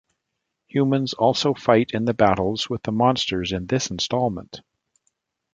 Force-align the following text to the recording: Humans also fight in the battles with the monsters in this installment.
Humans 0.69 1.13
also 1.13 1.53
fight 1.53 1.91
in 1.91 2.05
the 2.05 2.13
battles 2.15 2.67
with 2.67 2.81
the 2.81 2.91
monsters 2.91 3.51
in 3.51 3.67
this 3.67 3.91
installment. 3.91 4.61